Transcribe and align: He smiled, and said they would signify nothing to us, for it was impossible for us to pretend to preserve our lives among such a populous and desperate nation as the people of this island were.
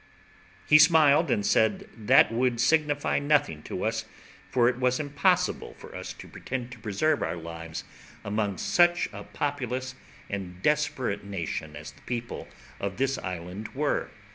He 0.67 0.79
smiled, 0.79 1.29
and 1.29 1.45
said 1.45 1.87
they 1.95 2.25
would 2.31 2.59
signify 2.59 3.19
nothing 3.19 3.61
to 3.69 3.83
us, 3.85 4.05
for 4.49 4.67
it 4.67 4.77
was 4.77 4.99
impossible 4.99 5.75
for 5.77 5.95
us 5.95 6.11
to 6.13 6.27
pretend 6.27 6.71
to 6.71 6.79
preserve 6.79 7.21
our 7.21 7.35
lives 7.35 7.83
among 8.25 8.57
such 8.57 9.07
a 9.13 9.23
populous 9.23 9.93
and 10.27 10.59
desperate 10.63 11.23
nation 11.23 11.75
as 11.75 11.91
the 11.91 12.01
people 12.01 12.47
of 12.79 12.97
this 12.97 13.19
island 13.19 13.75
were. 13.75 14.09